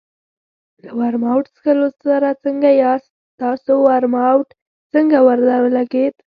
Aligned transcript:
له 0.83 0.91
ورماوټ 0.99 1.43
څښلو 1.55 1.87
سره 2.05 2.39
څنګه 2.43 2.69
یاست؟ 2.81 3.09
ستاسو 3.33 3.73
ورماوټ 3.87 4.47
څنګه 4.93 5.17
درولګېد؟ 5.49 6.15